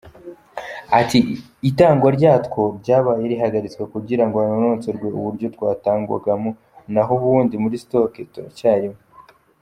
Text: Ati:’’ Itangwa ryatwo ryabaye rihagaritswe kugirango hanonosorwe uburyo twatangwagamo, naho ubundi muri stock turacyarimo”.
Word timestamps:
Ati:’’ 0.99 1.19
Itangwa 1.69 2.09
ryatwo 2.17 2.61
ryabaye 2.81 3.23
rihagaritswe 3.31 3.83
kugirango 3.93 4.35
hanonosorwe 4.43 5.07
uburyo 5.17 5.47
twatangwagamo, 5.55 6.49
naho 6.93 7.11
ubundi 7.19 7.55
muri 7.63 7.75
stock 7.83 8.13
turacyarimo”. 8.33 8.99